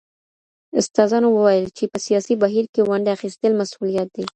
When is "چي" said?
1.77-1.83